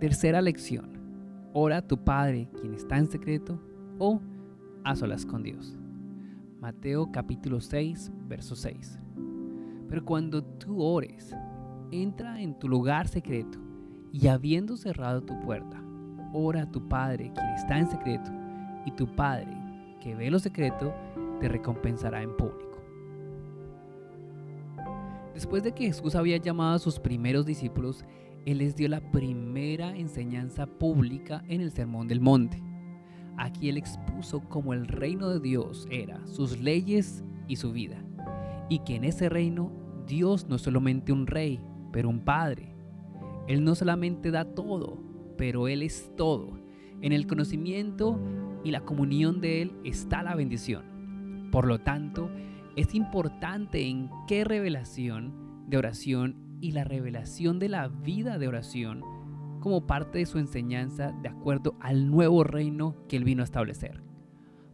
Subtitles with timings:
[0.00, 0.92] Tercera lección.
[1.52, 3.60] Ora a tu Padre, quien está en secreto,
[3.98, 4.20] o
[4.84, 5.76] a solas con Dios.
[6.60, 8.96] Mateo capítulo 6, verso 6.
[9.88, 11.34] Pero cuando tú ores,
[11.90, 13.58] entra en tu lugar secreto
[14.12, 15.82] y habiendo cerrado tu puerta,
[16.32, 18.30] ora a tu Padre, quien está en secreto,
[18.86, 19.48] y tu Padre,
[20.00, 20.94] que ve lo secreto,
[21.40, 22.78] te recompensará en público.
[25.34, 28.04] Después de que Jesús había llamado a sus primeros discípulos,
[28.46, 32.62] Él les dio la primera enseñanza pública en el Sermón del Monte.
[33.36, 38.02] Aquí Él expuso cómo el reino de Dios era, sus leyes y su vida,
[38.68, 39.72] y que en ese reino
[40.06, 41.60] Dios no es solamente un rey,
[41.92, 42.74] pero un padre.
[43.46, 44.98] Él no solamente da todo,
[45.36, 46.58] pero Él es todo.
[47.00, 48.20] En el conocimiento
[48.64, 51.48] y la comunión de Él está la bendición.
[51.52, 52.30] Por lo tanto,
[52.76, 59.02] es importante en qué revelación de oración y la revelación de la vida de oración
[59.60, 64.02] como parte de su enseñanza de acuerdo al nuevo reino que él vino a establecer.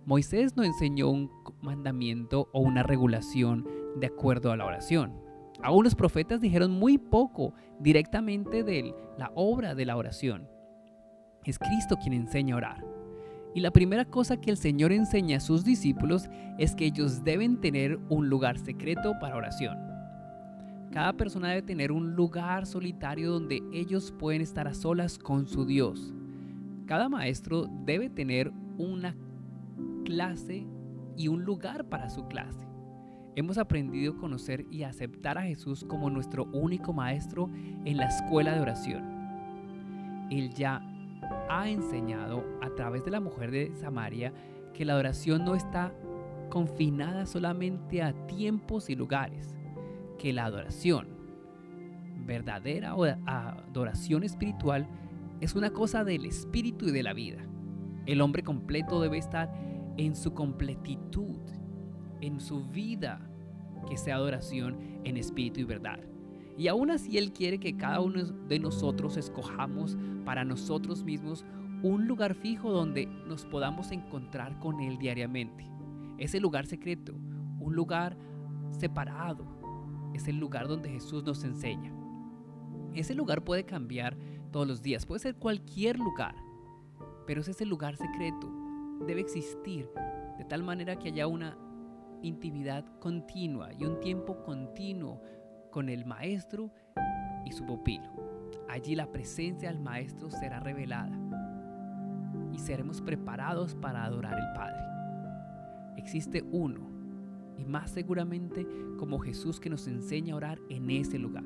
[0.07, 1.31] Moisés no enseñó un
[1.63, 5.15] mandamiento o una regulación de acuerdo a la oración.
[5.63, 10.47] Aún los profetas dijeron muy poco directamente de la obra de la oración.
[11.45, 12.85] Es Cristo quien enseña a orar.
[13.55, 17.61] Y la primera cosa que el Señor enseña a sus discípulos es que ellos deben
[17.61, 19.94] tener un lugar secreto para oración.
[20.95, 25.67] Cada persona debe tener un lugar solitario donde ellos pueden estar a solas con su
[25.67, 26.15] Dios.
[26.87, 29.17] Cada maestro debe tener una
[30.05, 30.65] clase
[31.17, 32.65] y un lugar para su clase.
[33.35, 37.51] Hemos aprendido a conocer y aceptar a Jesús como nuestro único maestro
[37.85, 39.03] en la escuela de oración.
[40.31, 40.81] Él ya
[41.51, 44.33] ha enseñado a través de la mujer de Samaria
[44.73, 45.93] que la adoración no está
[46.51, 49.57] confinada solamente a tiempos y lugares,
[50.25, 51.07] que la adoración,
[52.25, 54.89] verdadera adoración espiritual,
[55.43, 57.45] es una cosa del espíritu y de la vida.
[58.07, 59.53] El hombre completo debe estar
[59.99, 61.37] en su completitud,
[62.23, 63.21] en su vida,
[63.87, 66.01] que sea adoración en espíritu y verdad.
[66.57, 71.45] Y aún así Él quiere que cada uno de nosotros escojamos para nosotros mismos
[71.83, 75.71] un lugar fijo donde nos podamos encontrar con Él diariamente.
[76.17, 77.13] Ese lugar secreto,
[77.61, 78.17] un lugar
[78.71, 79.64] separado,
[80.15, 81.93] es el lugar donde Jesús nos enseña.
[82.95, 84.17] Ese lugar puede cambiar
[84.53, 86.37] todos los días, puede ser cualquier lugar,
[87.27, 88.51] pero es ese lugar secreto.
[89.07, 89.91] Debe existir
[90.39, 91.59] de tal manera que haya una
[92.23, 95.21] intimidad continua y un tiempo continuo
[95.71, 96.73] con el maestro
[97.45, 98.09] y su pupilo.
[98.69, 101.19] Allí la presencia del maestro será revelada
[102.53, 104.85] y seremos preparados para adorar al Padre.
[105.97, 106.94] Existe uno
[107.59, 108.67] y más seguramente
[108.99, 111.45] como Jesús que nos enseña a orar en ese lugar.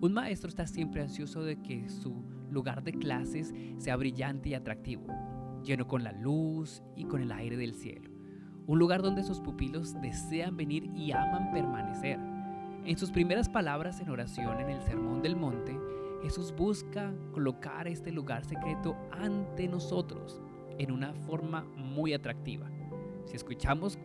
[0.00, 5.06] Un maestro está siempre ansioso de que su lugar de clases sea brillante y atractivo,
[5.64, 8.10] lleno con la luz y con el aire del cielo.
[8.66, 12.18] Un lugar donde sus pupilos desean venir y aman permanecer
[12.86, 15.74] en sus primeras palabras en oración en el Sermón del Monte,
[16.22, 20.42] Jesús busca colocar este lugar secreto ante nosotros
[20.78, 22.70] en una forma muy atractiva.
[23.24, 23.98] Si escuchamos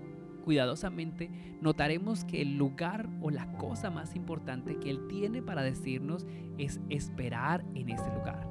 [0.49, 1.29] cuidadosamente,
[1.61, 6.25] notaremos que el lugar o la cosa más importante que Él tiene para decirnos
[6.57, 8.49] es esperar en ese lugar.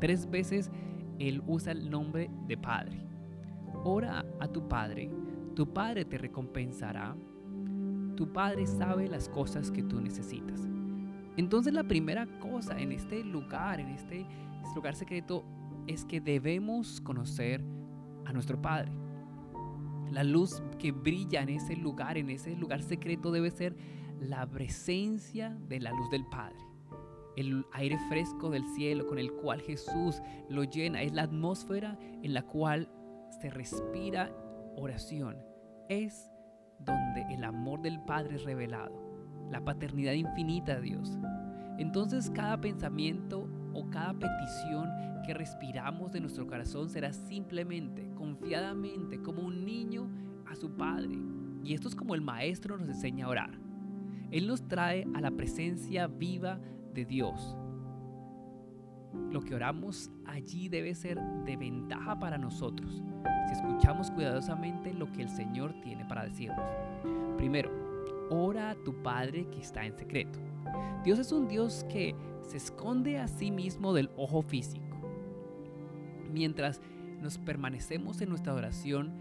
[0.00, 0.72] Tres veces
[1.20, 3.04] Él usa el nombre de Padre.
[3.84, 5.08] Ora a tu Padre,
[5.54, 7.14] tu Padre te recompensará
[8.16, 10.60] tu Padre sabe las cosas que tú necesitas.
[11.38, 14.26] Entonces la primera cosa en este lugar, en este
[14.74, 15.42] lugar secreto,
[15.86, 17.64] es que debemos conocer
[18.26, 18.90] a nuestro Padre.
[20.10, 23.76] La luz que brilla en ese lugar, en ese lugar secreto, debe ser
[24.20, 26.58] la presencia de la luz del Padre.
[27.36, 31.02] El aire fresco del cielo con el cual Jesús lo llena.
[31.02, 32.88] Es la atmósfera en la cual
[33.40, 34.30] se respira
[34.76, 35.36] oración.
[35.88, 36.30] Es
[36.80, 38.92] donde el amor del Padre es revelado,
[39.50, 41.18] la paternidad infinita de Dios.
[41.78, 44.90] Entonces cada pensamiento o cada petición
[45.22, 50.08] que respiramos de nuestro corazón será simplemente, confiadamente, como un niño
[50.46, 51.18] a su Padre.
[51.62, 53.50] Y esto es como el Maestro nos enseña a orar.
[54.30, 56.58] Él nos trae a la presencia viva
[56.94, 57.56] de Dios.
[59.30, 63.02] Lo que oramos allí debe ser de ventaja para nosotros
[63.50, 66.64] si escuchamos cuidadosamente lo que el Señor tiene para decirnos.
[67.36, 67.70] Primero,
[68.30, 70.38] ora a tu Padre que está en secreto.
[71.02, 72.14] Dios es un Dios que
[72.46, 74.84] se esconde a sí mismo del ojo físico.
[76.32, 76.80] Mientras
[77.20, 79.12] nos permanecemos en nuestra adoración,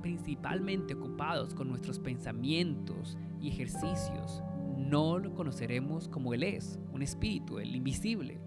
[0.00, 4.42] principalmente ocupados con nuestros pensamientos y ejercicios,
[4.76, 8.40] no lo conoceremos como Él es, un espíritu, el invisible.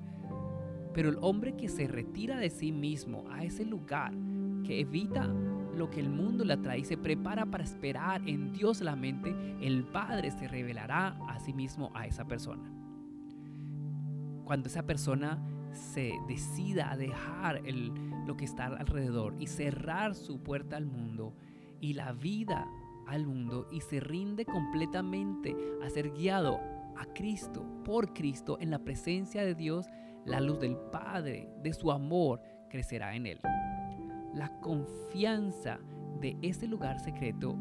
[0.94, 4.14] Pero el hombre que se retira de sí mismo a ese lugar,
[4.64, 5.28] que evita
[5.76, 9.36] lo que el mundo le atrae y se prepara para esperar en Dios la mente,
[9.62, 12.64] el Padre se revelará a sí mismo a esa persona.
[14.44, 15.40] Cuando esa persona
[15.74, 17.62] se decida a dejar
[18.26, 21.34] lo que está alrededor y cerrar su puerta al mundo
[21.80, 22.68] y la vida
[23.08, 26.60] al mundo y se rinde completamente a ser guiado
[26.98, 29.88] a Cristo, por Cristo, en la presencia de Dios,
[30.26, 33.40] la luz del Padre, de su amor, crecerá en él.
[34.34, 35.80] La confianza
[36.20, 37.56] de ese lugar secreto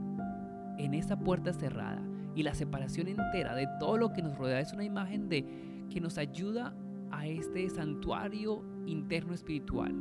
[0.79, 2.03] en esa puerta cerrada
[2.35, 5.45] y la separación entera de todo lo que nos rodea es una imagen de
[5.91, 6.75] que nos ayuda
[7.11, 9.95] a este santuario interno espiritual.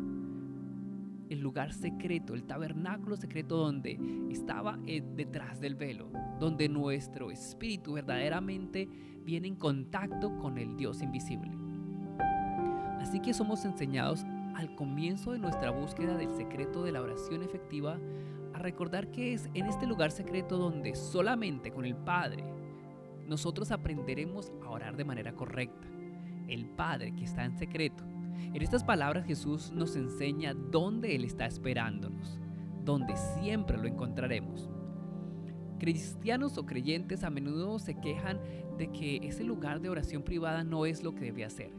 [1.30, 4.00] El lugar secreto, el tabernáculo secreto donde
[4.32, 6.10] estaba eh, detrás del velo,
[6.40, 8.90] donde nuestro espíritu verdaderamente
[9.24, 11.52] viene en contacto con el Dios invisible.
[13.00, 18.00] Así que somos enseñados al comienzo de nuestra búsqueda del secreto de la oración efectiva
[18.54, 22.44] a recordar que es en este lugar secreto donde solamente con el Padre
[23.28, 25.88] nosotros aprenderemos a orar de manera correcta.
[26.50, 28.04] El Padre que está en secreto.
[28.54, 32.40] En estas palabras Jesús nos enseña dónde Él está esperándonos,
[32.84, 34.70] donde siempre lo encontraremos.
[35.80, 38.40] Cristianos o creyentes a menudo se quejan
[38.78, 41.72] de que ese lugar de oración privada no es lo que debe hacer.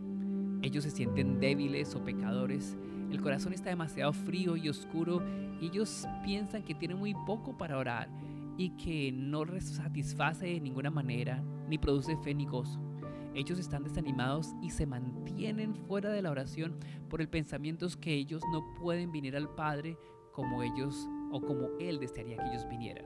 [0.63, 2.77] Ellos se sienten débiles o pecadores,
[3.11, 5.23] el corazón está demasiado frío y oscuro
[5.61, 8.09] y ellos piensan que tienen muy poco para orar
[8.57, 12.90] y que no les satisface de ninguna manera ni produce fe ni gozo.
[13.35, 16.79] Ellos están desanimados y se mantienen fuera de la oración
[17.09, 19.97] por el pensamiento que ellos no pueden venir al Padre
[20.33, 23.05] como ellos o como Él desearía que ellos vinieran.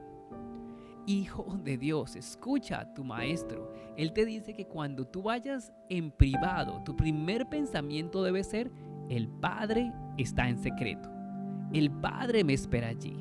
[1.07, 3.71] Hijo de Dios, escucha a tu maestro.
[3.95, 8.71] Él te dice que cuando tú vayas en privado, tu primer pensamiento debe ser,
[9.09, 11.07] el Padre está en secreto.
[11.71, 13.15] El Padre me espera allí.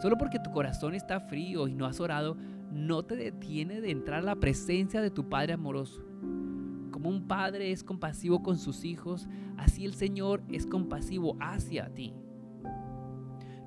[0.00, 2.36] Solo porque tu corazón está frío y no has orado,
[2.70, 6.02] no te detiene de entrar a la presencia de tu Padre amoroso.
[7.04, 9.28] Un padre es compasivo con sus hijos,
[9.58, 12.14] así el Señor es compasivo hacia ti.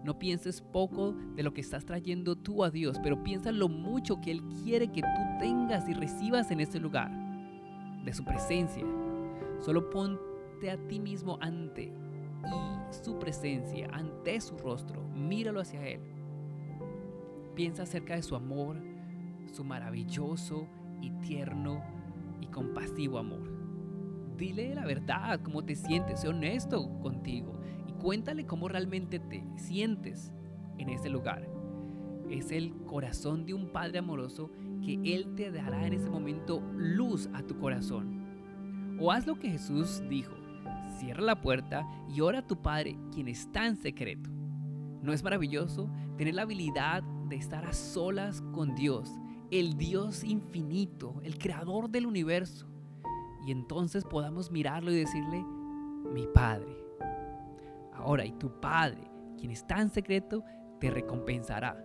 [0.04, 4.20] No pienses poco de lo que estás trayendo tú a Dios, pero piensa lo mucho
[4.22, 7.12] que Él quiere que tú tengas y recibas en ese lugar,
[8.04, 8.84] de su presencia.
[9.60, 15.04] Solo ponte a ti mismo ante y su presencia, ante su rostro.
[15.10, 16.02] Míralo hacia Él.
[17.54, 18.78] Piensa acerca de su amor,
[19.52, 20.68] su maravilloso
[21.02, 21.97] y tierno
[22.42, 23.56] y compasivo amor.
[24.38, 27.58] Dile la verdad, cómo te sientes, sé honesto contigo
[27.98, 30.32] cuéntale cómo realmente te sientes
[30.78, 31.48] en ese lugar.
[32.30, 34.52] Es el corazón de un Padre amoroso
[34.84, 38.98] que Él te dará en ese momento luz a tu corazón.
[39.00, 40.34] O haz lo que Jesús dijo,
[40.98, 44.30] cierra la puerta y ora a tu Padre quien está en secreto.
[45.02, 49.12] ¿No es maravilloso tener la habilidad de estar a solas con Dios,
[49.52, 52.68] el Dios infinito, el creador del universo?
[53.46, 55.44] Y entonces podamos mirarlo y decirle,
[56.14, 56.88] mi Padre,
[57.98, 59.02] Ahora, y tu Padre,
[59.38, 60.44] quien está en secreto,
[60.80, 61.84] te recompensará.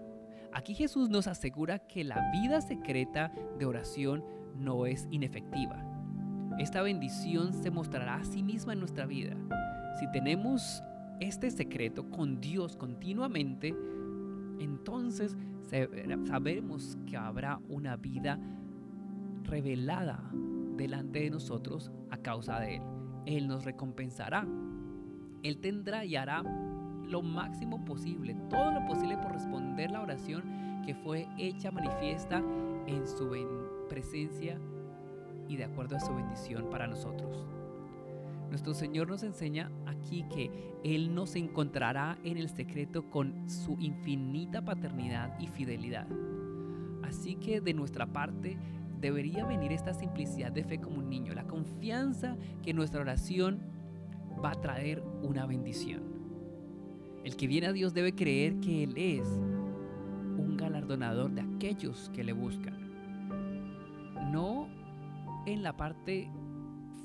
[0.53, 4.23] Aquí Jesús nos asegura que la vida secreta de oración
[4.55, 5.83] no es inefectiva.
[6.59, 9.35] Esta bendición se mostrará a sí misma en nuestra vida.
[9.99, 10.83] Si tenemos
[11.19, 13.75] este secreto con Dios continuamente,
[14.59, 15.37] entonces
[16.27, 18.39] sabemos que habrá una vida
[19.45, 20.31] revelada
[20.77, 22.83] delante de nosotros a causa de Él.
[23.27, 24.47] Él nos recompensará
[25.43, 30.95] él tendrá y hará lo máximo posible, todo lo posible por responder la oración que
[30.95, 32.43] fue hecha manifiesta
[32.87, 33.29] en su
[33.89, 34.59] presencia
[35.49, 37.52] y de acuerdo a su bendición para nosotros.
[38.53, 40.51] Nuestro Señor nos enseña aquí que
[40.85, 46.07] Él nos encontrará en el secreto con su infinita paternidad y fidelidad.
[47.03, 48.59] Así que de nuestra parte
[49.01, 53.59] debería venir esta simplicidad de fe como un niño, la confianza que nuestra oración
[54.45, 56.03] va a traer una bendición.
[57.25, 59.27] El que viene a Dios debe creer que Él es
[60.37, 62.77] un galardonador de aquellos que le buscan.
[64.31, 64.69] No
[65.47, 66.29] en la parte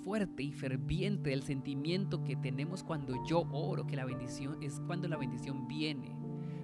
[0.08, 5.10] fuerte y ferviente del sentimiento que tenemos cuando yo oro, que la bendición es cuando
[5.10, 6.16] la bendición viene.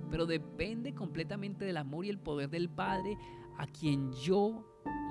[0.10, 3.18] Pero depende completamente del amor y el poder del Padre
[3.58, 4.66] a quien yo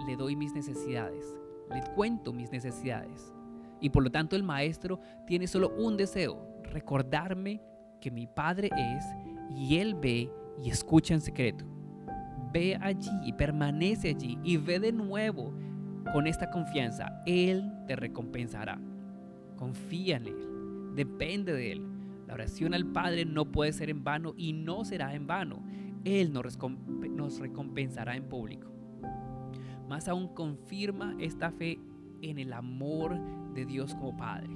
[0.06, 1.36] le doy mis necesidades.
[1.74, 3.34] Le cuento mis necesidades.
[3.82, 7.60] Y por lo tanto el maestro tiene solo un deseo, recordarme
[8.00, 9.04] que mi Padre es
[9.54, 10.32] y Él ve
[10.64, 11.66] y escucha en secreto.
[12.50, 15.52] Ve allí y permanece allí y ve de nuevo
[16.12, 17.22] con esta confianza.
[17.26, 18.78] Él te recompensará.
[19.56, 21.82] confía en Él, depende de Él.
[22.26, 25.62] La oración al Padre no puede ser en vano y no será en vano.
[26.04, 28.72] Él nos recompensará en público.
[29.88, 31.78] Más aún confirma esta fe
[32.22, 33.18] en el amor
[33.54, 34.48] de Dios como Padre.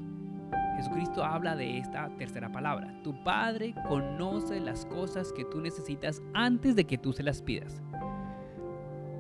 [0.77, 2.93] Jesucristo habla de esta tercera palabra.
[3.03, 7.83] Tu Padre conoce las cosas que tú necesitas antes de que tú se las pidas.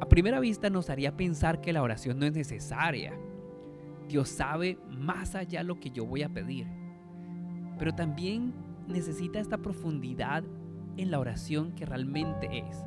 [0.08, 3.12] Primera vista nos haría pensar que la oración no es necesaria.
[4.08, 6.66] Dios sabe más allá lo que yo voy a pedir.
[7.78, 8.54] Pero también
[8.86, 10.44] necesita esta profundidad
[10.96, 12.84] en la oración que realmente es.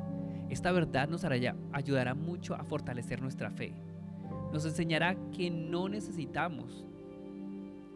[0.48, 3.74] Esta verdad nos ayudará mucho a fortalecer nuestra fe.
[4.52, 6.86] Nos enseñará que no necesitamos,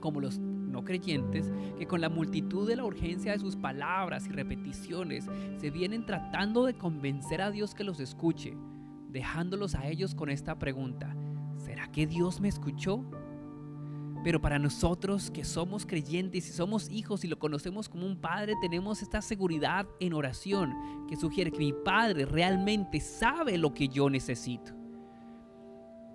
[0.01, 4.31] como los no creyentes, que con la multitud de la urgencia de sus palabras y
[4.31, 5.27] repeticiones
[5.57, 8.55] se vienen tratando de convencer a Dios que los escuche,
[9.15, 11.15] dejándolos a ellos con esta pregunta,
[11.57, 13.05] ¿será que Dios me escuchó?
[14.25, 18.55] Pero para nosotros que somos creyentes y somos hijos y lo conocemos como un padre,
[18.61, 20.75] tenemos esta seguridad en oración
[21.09, 24.73] que sugiere que mi padre realmente sabe lo que yo necesito.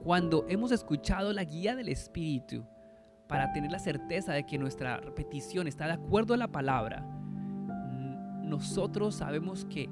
[0.03, 2.65] Cuando hemos escuchado la guía del Espíritu
[3.29, 7.05] para tener la certeza de que nuestra petición está de acuerdo a la palabra,
[8.43, 9.87] nosotros sabemos que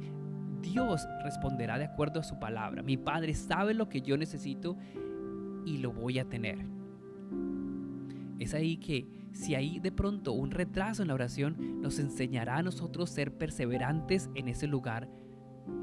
[0.61, 2.81] Dios responderá de acuerdo a su palabra.
[2.81, 4.77] Mi Padre sabe lo que yo necesito
[5.65, 6.65] y lo voy a tener.
[8.39, 12.63] Es ahí que si hay de pronto un retraso en la oración, nos enseñará a
[12.63, 15.09] nosotros ser perseverantes en ese lugar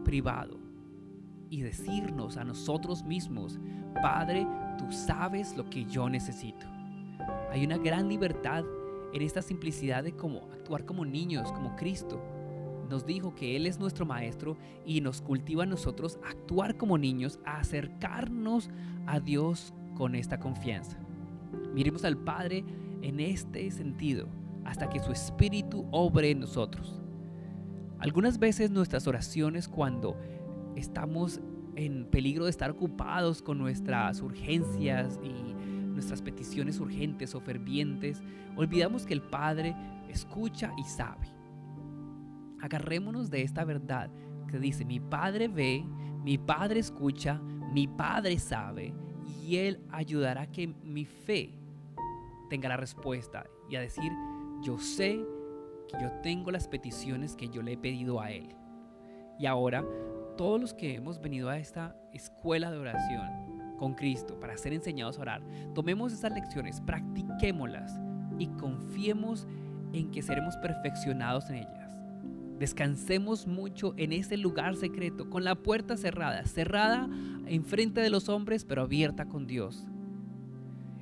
[0.04, 0.58] privado
[1.50, 3.60] y decirnos a nosotros mismos,
[4.02, 4.46] Padre,
[4.78, 6.66] tú sabes lo que yo necesito.
[7.50, 8.64] Hay una gran libertad
[9.12, 12.20] en esta simplicidad de cómo actuar como niños, como Cristo
[12.88, 17.38] nos dijo que Él es nuestro Maestro y nos cultiva a nosotros actuar como niños,
[17.44, 18.70] acercarnos
[19.06, 20.98] a Dios con esta confianza.
[21.72, 22.64] Miremos al Padre
[23.02, 24.28] en este sentido
[24.64, 27.00] hasta que su Espíritu obre en nosotros.
[27.98, 30.16] Algunas veces nuestras oraciones cuando
[30.76, 31.40] estamos
[31.76, 35.54] en peligro de estar ocupados con nuestras urgencias y
[35.92, 38.22] nuestras peticiones urgentes o fervientes,
[38.56, 39.74] olvidamos que el Padre
[40.08, 41.34] escucha y sabe
[42.64, 44.10] agarrémonos de esta verdad
[44.48, 45.84] que dice, mi Padre ve,
[46.22, 47.38] mi Padre escucha,
[47.72, 48.94] mi Padre sabe,
[49.42, 51.54] y Él ayudará a que mi fe
[52.48, 54.10] tenga la respuesta y a decir,
[54.62, 55.22] yo sé
[55.88, 58.56] que yo tengo las peticiones que yo le he pedido a Él.
[59.38, 59.84] Y ahora,
[60.38, 65.18] todos los que hemos venido a esta escuela de oración con Cristo para ser enseñados
[65.18, 65.42] a orar,
[65.74, 68.00] tomemos esas lecciones, practiquémoslas
[68.38, 69.46] y confiemos
[69.92, 71.83] en que seremos perfeccionados en ellas.
[72.58, 77.08] Descansemos mucho en ese lugar secreto, con la puerta cerrada, cerrada
[77.46, 79.86] enfrente de los hombres, pero abierta con Dios.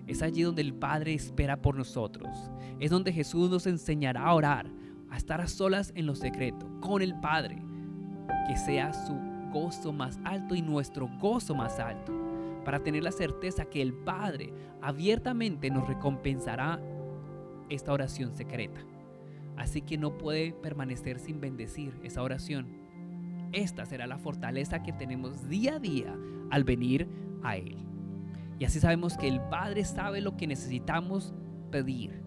[0.06, 2.50] Es allí donde el Padre espera por nosotros.
[2.80, 4.70] Es donde Jesús nos enseñará a orar,
[5.10, 7.62] a estar a solas en lo secreto, con el Padre.
[8.48, 9.14] Que sea su
[9.52, 12.12] gozo más alto y nuestro gozo más alto,
[12.64, 16.80] para tener la certeza que el Padre abiertamente nos recompensará
[17.68, 18.80] esta oración secreta.
[19.62, 22.66] Así que no puede permanecer sin bendecir esa oración.
[23.52, 26.16] Esta será la fortaleza que tenemos día a día
[26.50, 27.06] al venir
[27.44, 27.76] a Él.
[28.58, 31.32] Y así sabemos que el Padre sabe lo que necesitamos
[31.70, 32.24] pedir.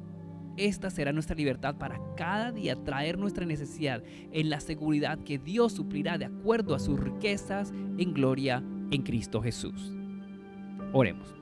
[0.56, 4.02] Esta será nuestra libertad para cada día traer nuestra necesidad
[4.32, 9.42] en la seguridad que Dios suplirá de acuerdo a sus riquezas en gloria en Cristo
[9.42, 9.92] Jesús.
[10.94, 11.36] Oremos.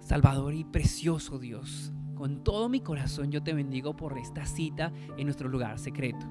[0.00, 5.24] Salvador y precioso Dios, con todo mi corazón yo te bendigo por esta cita en
[5.24, 6.26] nuestro lugar secreto.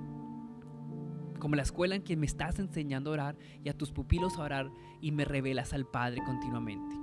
[1.40, 4.44] Como la escuela en que me estás enseñando a orar y a tus pupilos a
[4.44, 4.70] orar
[5.02, 6.96] y me revelas al Padre continuamente.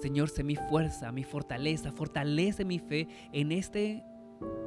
[0.00, 3.78] Señor, sé mi fuerza, mi fortaleza, fortalece mi fe en esta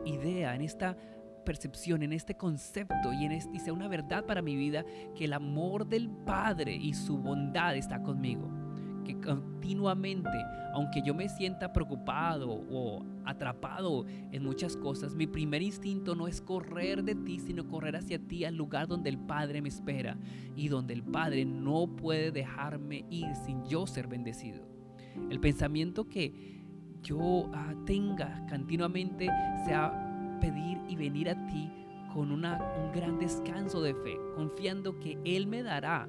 [0.06, 0.96] idea, en esta
[1.44, 5.26] percepción, en este concepto y, en este, y sea una verdad para mi vida que
[5.26, 8.65] el amor del Padre y su bondad está conmigo
[9.06, 10.38] que continuamente,
[10.74, 16.42] aunque yo me sienta preocupado o atrapado en muchas cosas, mi primer instinto no es
[16.42, 20.18] correr de ti, sino correr hacia ti al lugar donde el Padre me espera
[20.58, 24.68] y donde el Padre no puede dejarme ir sin yo ser bendecido.
[25.30, 26.64] El pensamiento que
[27.02, 29.28] yo ah, tenga continuamente
[29.66, 31.72] sea pedir y venir a ti
[32.14, 32.42] con un
[32.94, 36.08] gran descanso de fe, confiando que Él me dará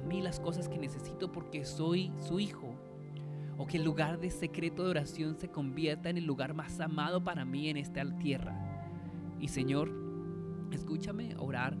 [0.00, 2.74] mí las cosas que necesito porque soy su hijo.
[3.56, 7.24] O que el lugar de secreto de oración se convierta en el lugar más amado
[7.24, 8.56] para mí en esta tierra.
[9.40, 9.90] Y Señor,
[10.70, 11.76] escúchame orar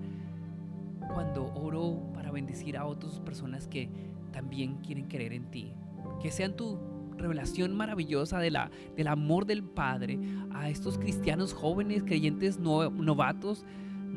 [1.14, 3.88] cuando oro para bendecir a otras personas que
[4.32, 5.72] también quieren creer en ti.
[6.20, 6.78] Que sean tú
[7.16, 10.18] revelación maravillosa de la, del amor del Padre
[10.52, 13.64] a estos cristianos jóvenes, creyentes novatos,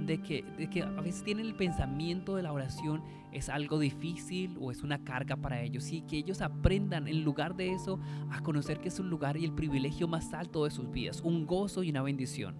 [0.05, 4.57] de que, de que a veces tienen el pensamiento de la oración es algo difícil
[4.59, 8.41] o es una carga para ellos y que ellos aprendan en lugar de eso a
[8.41, 11.83] conocer que es un lugar y el privilegio más alto de sus vidas, un gozo
[11.83, 12.55] y una bendición.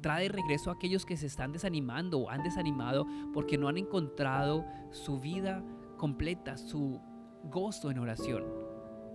[0.00, 4.66] Trae regreso a aquellos que se están desanimando o han desanimado porque no han encontrado
[4.90, 5.64] su vida
[5.96, 7.00] completa, su
[7.44, 8.44] gozo en oración.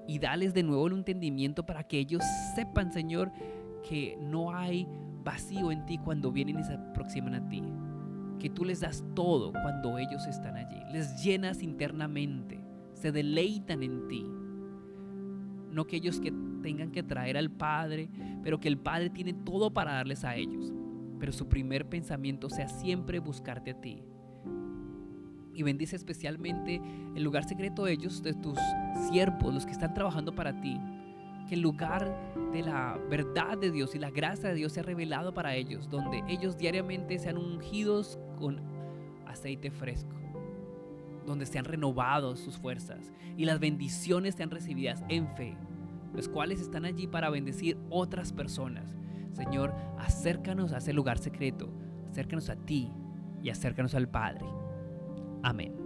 [0.08, 2.24] Y dales de nuevo el entendimiento para que ellos
[2.56, 3.32] sepan, Señor,
[3.88, 4.88] que no hay
[5.24, 7.62] vacío en ti cuando vienen y se aproximan a ti.
[8.40, 10.82] Que tú les das todo cuando ellos están allí.
[10.92, 12.60] Les llenas internamente.
[12.94, 14.26] Se deleitan en ti.
[15.72, 18.10] No que ellos que tengan que traer al Padre,
[18.44, 20.74] pero que el Padre tiene todo para darles a ellos.
[21.20, 24.02] Pero su primer pensamiento sea siempre buscarte a ti.
[25.54, 26.82] Y bendice especialmente
[27.16, 28.58] el lugar secreto de ellos, de tus
[29.10, 30.80] siervos, los que están trabajando para ti
[31.50, 32.16] que el lugar
[32.54, 36.24] de la verdad de Dios y la gracia de Dios sea revelado para ellos, donde
[36.28, 38.62] ellos diariamente sean ungidos con
[39.26, 40.16] aceite fresco,
[41.26, 45.58] donde sean renovados sus fuerzas y las bendiciones sean recibidas en fe,
[46.14, 48.96] los cuales están allí para bendecir otras personas.
[49.34, 51.70] Señor, acércanos a ese lugar secreto,
[52.12, 52.92] acércanos a ti
[53.42, 54.46] y acércanos al Padre.
[55.42, 55.79] Amén.